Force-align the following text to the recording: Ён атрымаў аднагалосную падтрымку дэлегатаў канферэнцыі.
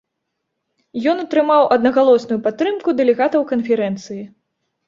Ён 1.11 1.17
атрымаў 1.25 1.69
аднагалосную 1.77 2.39
падтрымку 2.47 2.97
дэлегатаў 3.03 3.41
канферэнцыі. 3.53 4.23